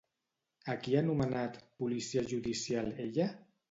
A 0.73 0.77
qui 0.85 0.95
ha 0.95 1.05
nomenat 1.11 1.61
policia 1.85 2.27
judicial 2.35 2.95
ella? 3.09 3.35